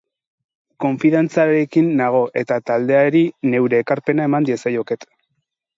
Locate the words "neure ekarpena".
3.53-4.31